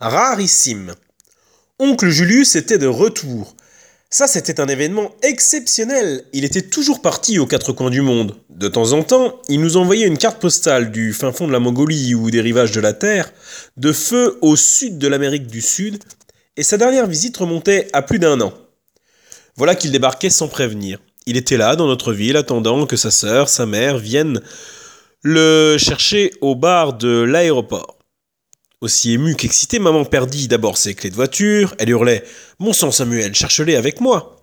Rarissime. 0.00 0.94
Oncle 1.78 2.10
Julius 2.10 2.54
était 2.54 2.76
de 2.76 2.86
retour. 2.86 3.56
Ça, 4.10 4.26
c'était 4.26 4.60
un 4.60 4.68
événement 4.68 5.14
exceptionnel. 5.22 6.24
Il 6.34 6.44
était 6.44 6.60
toujours 6.60 7.00
parti 7.00 7.38
aux 7.38 7.46
quatre 7.46 7.72
coins 7.72 7.88
du 7.88 8.02
monde. 8.02 8.36
De 8.50 8.68
temps 8.68 8.92
en 8.92 9.02
temps, 9.02 9.40
il 9.48 9.58
nous 9.60 9.78
envoyait 9.78 10.06
une 10.06 10.18
carte 10.18 10.38
postale 10.38 10.90
du 10.92 11.14
fin 11.14 11.32
fond 11.32 11.46
de 11.46 11.52
la 11.52 11.60
Mongolie 11.60 12.14
ou 12.14 12.30
des 12.30 12.42
rivages 12.42 12.72
de 12.72 12.80
la 12.80 12.92
Terre, 12.92 13.32
de 13.78 13.90
feu 13.90 14.36
au 14.42 14.54
sud 14.54 14.98
de 14.98 15.08
l'Amérique 15.08 15.46
du 15.46 15.62
Sud, 15.62 16.02
et 16.58 16.62
sa 16.62 16.76
dernière 16.76 17.06
visite 17.06 17.38
remontait 17.38 17.88
à 17.94 18.02
plus 18.02 18.18
d'un 18.18 18.42
an. 18.42 18.52
Voilà 19.56 19.74
qu'il 19.74 19.92
débarquait 19.92 20.28
sans 20.28 20.48
prévenir. 20.48 20.98
Il 21.24 21.38
était 21.38 21.56
là, 21.56 21.74
dans 21.74 21.86
notre 21.86 22.12
ville, 22.12 22.36
attendant 22.36 22.84
que 22.84 22.96
sa 22.96 23.10
sœur, 23.10 23.48
sa 23.48 23.64
mère 23.64 23.96
viennent 23.96 24.42
le 25.22 25.76
chercher 25.78 26.32
au 26.42 26.54
bar 26.54 26.92
de 26.92 27.22
l'aéroport. 27.22 27.95
Aussi 28.82 29.14
émue 29.14 29.36
qu'excitée, 29.36 29.78
maman 29.78 30.04
perdit 30.04 30.48
d'abord 30.48 30.76
ses 30.76 30.94
clés 30.94 31.08
de 31.08 31.14
voiture. 31.14 31.74
Elle 31.78 31.88
hurlait 31.88 32.22
Mon 32.58 32.74
sang, 32.74 32.90
Samuel, 32.90 33.34
cherche-les 33.34 33.74
avec 33.74 34.02
moi. 34.02 34.36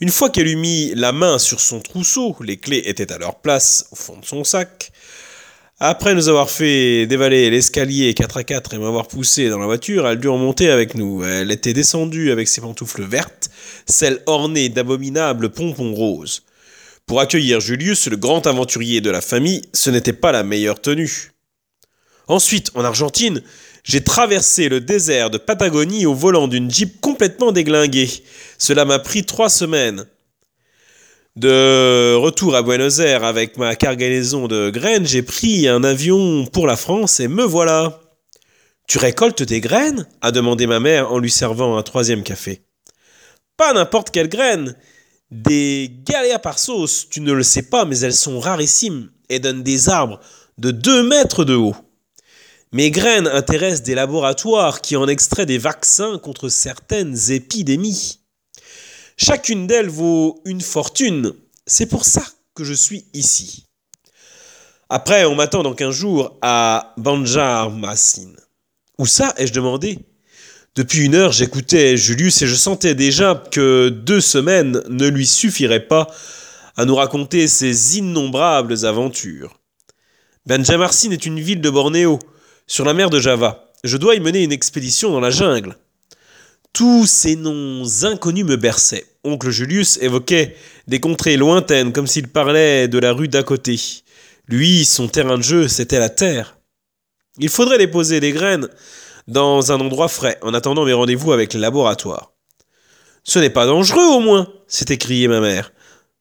Une 0.00 0.08
fois 0.08 0.30
qu'elle 0.30 0.48
eut 0.48 0.56
mis 0.56 0.92
la 0.96 1.12
main 1.12 1.38
sur 1.38 1.60
son 1.60 1.78
trousseau, 1.78 2.34
les 2.40 2.56
clés 2.56 2.82
étaient 2.86 3.12
à 3.12 3.18
leur 3.18 3.40
place 3.40 3.86
au 3.92 3.96
fond 3.96 4.16
de 4.16 4.24
son 4.24 4.42
sac. 4.42 4.90
Après 5.78 6.16
nous 6.16 6.28
avoir 6.28 6.50
fait 6.50 7.06
dévaler 7.06 7.50
l'escalier 7.50 8.12
4 8.14 8.38
à 8.38 8.42
4 8.42 8.74
et 8.74 8.78
m'avoir 8.78 9.06
poussé 9.06 9.48
dans 9.48 9.60
la 9.60 9.66
voiture, 9.66 10.08
elle 10.08 10.18
dut 10.18 10.26
remonter 10.26 10.70
avec 10.70 10.96
nous. 10.96 11.22
Elle 11.22 11.52
était 11.52 11.72
descendue 11.72 12.32
avec 12.32 12.48
ses 12.48 12.60
pantoufles 12.60 13.04
vertes, 13.04 13.48
celles 13.86 14.24
ornées 14.26 14.70
d'abominables 14.70 15.50
pompons 15.50 15.94
roses. 15.94 16.42
Pour 17.06 17.20
accueillir 17.20 17.60
Julius, 17.60 18.08
le 18.08 18.16
grand 18.16 18.44
aventurier 18.48 19.00
de 19.00 19.10
la 19.10 19.20
famille, 19.20 19.62
ce 19.72 19.90
n'était 19.90 20.12
pas 20.12 20.32
la 20.32 20.42
meilleure 20.42 20.80
tenue. 20.80 21.30
Ensuite, 22.28 22.70
en 22.74 22.84
Argentine, 22.84 23.42
j'ai 23.88 24.04
traversé 24.04 24.68
le 24.68 24.80
désert 24.82 25.30
de 25.30 25.38
Patagonie 25.38 26.04
au 26.04 26.14
volant 26.14 26.46
d'une 26.46 26.70
Jeep 26.70 27.00
complètement 27.00 27.52
déglinguée. 27.52 28.10
Cela 28.58 28.84
m'a 28.84 28.98
pris 28.98 29.24
trois 29.24 29.48
semaines. 29.48 30.06
De 31.36 32.14
retour 32.14 32.54
à 32.54 32.62
Buenos 32.62 32.98
Aires 32.98 33.24
avec 33.24 33.56
ma 33.56 33.76
cargaison 33.76 34.46
de 34.46 34.68
graines, 34.68 35.06
j'ai 35.06 35.22
pris 35.22 35.68
un 35.68 35.84
avion 35.84 36.44
pour 36.46 36.66
la 36.66 36.76
France 36.76 37.18
et 37.18 37.28
me 37.28 37.44
voilà. 37.44 38.00
Tu 38.86 38.98
récoltes 38.98 39.42
des 39.42 39.60
graines? 39.60 40.06
a 40.20 40.32
demandé 40.32 40.66
ma 40.66 40.80
mère 40.80 41.10
en 41.10 41.18
lui 41.18 41.30
servant 41.30 41.78
un 41.78 41.82
troisième 41.82 42.22
café. 42.22 42.60
Pas 43.56 43.72
n'importe 43.72 44.10
quelle 44.10 44.28
graine. 44.28 44.76
Des 45.30 45.90
galéas 46.04 46.38
par 46.38 46.58
sauce, 46.58 47.08
tu 47.08 47.22
ne 47.22 47.32
le 47.32 47.42
sais 47.42 47.62
pas, 47.62 47.86
mais 47.86 47.98
elles 48.00 48.14
sont 48.14 48.38
rarissimes 48.38 49.10
et 49.30 49.40
donnent 49.40 49.62
des 49.62 49.88
arbres 49.88 50.20
de 50.58 50.72
deux 50.72 51.02
mètres 51.08 51.44
de 51.44 51.54
haut. 51.54 51.76
Mes 52.72 52.90
graines 52.90 53.28
intéressent 53.28 53.82
des 53.82 53.94
laboratoires 53.94 54.82
qui 54.82 54.94
en 54.96 55.08
extraient 55.08 55.46
des 55.46 55.56
vaccins 55.56 56.18
contre 56.18 56.50
certaines 56.50 57.16
épidémies. 57.30 58.20
Chacune 59.16 59.66
d'elles 59.66 59.88
vaut 59.88 60.42
une 60.44 60.60
fortune. 60.60 61.32
C'est 61.66 61.86
pour 61.86 62.04
ça 62.04 62.22
que 62.54 62.64
je 62.64 62.74
suis 62.74 63.06
ici. 63.14 63.64
Après, 64.90 65.24
on 65.24 65.34
m'attend 65.34 65.62
dans 65.62 65.74
quinze 65.74 65.94
jours 65.94 66.36
à 66.42 66.92
Banjarmasin. 66.98 68.32
Où 68.98 69.06
ça 69.06 69.32
ai-je 69.38 69.54
demandé? 69.54 70.00
Depuis 70.74 71.06
une 71.06 71.14
heure, 71.14 71.32
j'écoutais 71.32 71.96
Julius 71.96 72.42
et 72.42 72.46
je 72.46 72.54
sentais 72.54 72.94
déjà 72.94 73.42
que 73.50 73.88
deux 73.88 74.20
semaines 74.20 74.82
ne 74.90 75.08
lui 75.08 75.26
suffiraient 75.26 75.86
pas 75.86 76.06
à 76.76 76.84
nous 76.84 76.94
raconter 76.94 77.48
ses 77.48 77.96
innombrables 77.96 78.84
aventures. 78.84 79.58
Banjarmasin 80.44 81.12
est 81.12 81.24
une 81.24 81.40
ville 81.40 81.62
de 81.62 81.70
Bornéo 81.70 82.18
sur 82.68 82.84
la 82.84 82.94
mer 82.94 83.10
de 83.10 83.18
Java. 83.18 83.64
Je 83.82 83.96
dois 83.96 84.14
y 84.14 84.20
mener 84.20 84.44
une 84.44 84.52
expédition 84.52 85.10
dans 85.10 85.20
la 85.20 85.30
jungle. 85.30 85.76
Tous 86.72 87.06
ces 87.06 87.34
noms 87.34 87.82
inconnus 88.02 88.44
me 88.44 88.56
berçaient. 88.56 89.06
Oncle 89.24 89.50
Julius 89.50 89.98
évoquait 90.00 90.54
des 90.86 91.00
contrées 91.00 91.36
lointaines 91.36 91.92
comme 91.92 92.06
s'il 92.06 92.28
parlait 92.28 92.86
de 92.86 92.98
la 92.98 93.12
rue 93.12 93.26
d'à 93.26 93.42
côté. 93.42 93.80
Lui, 94.46 94.84
son 94.84 95.08
terrain 95.08 95.38
de 95.38 95.42
jeu, 95.42 95.66
c'était 95.66 95.98
la 95.98 96.10
terre. 96.10 96.58
Il 97.38 97.48
faudrait 97.48 97.78
déposer 97.78 98.20
les 98.20 98.32
graines 98.32 98.68
dans 99.26 99.72
un 99.72 99.80
endroit 99.80 100.08
frais 100.08 100.38
en 100.42 100.54
attendant 100.54 100.84
mes 100.84 100.92
rendez-vous 100.92 101.32
avec 101.32 101.54
le 101.54 101.60
laboratoire. 101.60 102.32
Ce 103.24 103.38
n'est 103.38 103.50
pas 103.50 103.66
dangereux 103.66 104.06
au 104.16 104.20
moins, 104.20 104.48
s'est 104.66 104.86
écriée 104.88 105.28
ma 105.28 105.40
mère. 105.40 105.72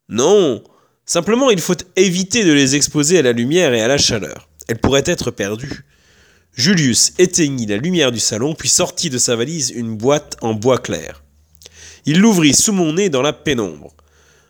Non, 0.09 0.63
simplement 1.05 1.49
il 1.49 1.59
faut 1.59 1.75
éviter 1.95 2.45
de 2.45 2.53
les 2.53 2.75
exposer 2.75 3.19
à 3.19 3.21
la 3.21 3.31
lumière 3.33 3.73
et 3.73 3.81
à 3.81 3.87
la 3.87 3.97
chaleur. 3.97 4.49
Elles 4.67 4.79
pourraient 4.79 5.03
être 5.05 5.31
perdues. 5.31 5.85
Julius 6.57 7.13
éteignit 7.19 7.67
la 7.67 7.77
lumière 7.77 8.11
du 8.11 8.19
salon, 8.19 8.55
puis 8.55 8.67
sortit 8.67 9.11
de 9.11 9.19
sa 9.19 9.35
valise 9.35 9.69
une 9.69 9.95
boîte 9.95 10.37
en 10.41 10.55
bois 10.55 10.79
clair. 10.79 11.23
Il 12.07 12.19
l'ouvrit 12.19 12.55
sous 12.55 12.73
mon 12.73 12.93
nez 12.93 13.09
dans 13.09 13.21
la 13.21 13.31
pénombre. 13.31 13.93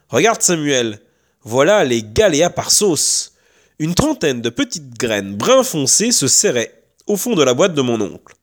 Regarde, 0.07 0.41
Samuel, 0.41 1.01
voilà 1.43 1.83
les 1.83 2.01
galéas 2.01 2.49
par 2.49 2.71
sauce. 2.71 3.33
Une 3.77 3.93
trentaine 3.93 4.41
de 4.41 4.49
petites 4.49 4.97
graines 4.97 5.35
brun 5.35 5.63
foncé 5.63 6.13
se 6.13 6.29
serraient 6.29 6.81
au 7.07 7.17
fond 7.17 7.35
de 7.35 7.43
la 7.43 7.53
boîte 7.53 7.73
de 7.73 7.81
mon 7.81 7.99
oncle. 7.99 8.35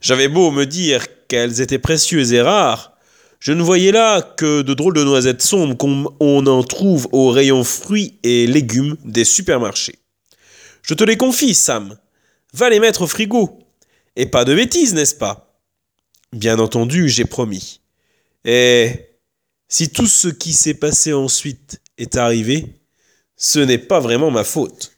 J'avais 0.00 0.28
beau 0.28 0.50
me 0.50 0.64
dire 0.64 1.04
qu'elles 1.28 1.60
étaient 1.60 1.78
précieuses 1.78 2.32
et 2.32 2.40
rares, 2.40 2.96
je 3.40 3.52
ne 3.52 3.62
voyais 3.62 3.92
là 3.92 4.22
que 4.22 4.62
de 4.62 4.72
drôles 4.72 4.94
de 4.94 5.04
noisettes 5.04 5.42
sombres 5.42 5.76
comme 5.76 6.08
on 6.18 6.46
en 6.46 6.62
trouve 6.62 7.08
aux 7.12 7.30
rayons 7.30 7.64
fruits 7.64 8.18
et 8.22 8.46
légumes 8.46 8.96
des 9.04 9.24
supermarchés. 9.24 9.98
Je 10.80 10.94
te 10.94 11.04
les 11.04 11.18
confie, 11.18 11.54
Sam, 11.54 11.96
Va 12.56 12.70
les 12.70 12.80
mettre 12.80 13.02
au 13.02 13.06
frigo. 13.06 13.58
Et 14.16 14.24
pas 14.24 14.46
de 14.46 14.54
bêtises, 14.54 14.94
n'est-ce 14.94 15.14
pas? 15.14 15.60
Bien 16.32 16.58
entendu, 16.58 17.06
j'ai 17.06 17.26
promis. 17.26 17.82
Et 18.46 19.10
si 19.68 19.90
tout 19.90 20.06
ce 20.06 20.28
qui 20.28 20.54
s'est 20.54 20.72
passé 20.72 21.12
ensuite 21.12 21.82
est 21.98 22.16
arrivé, 22.16 22.80
ce 23.36 23.58
n'est 23.58 23.76
pas 23.76 24.00
vraiment 24.00 24.30
ma 24.30 24.42
faute. 24.42 24.95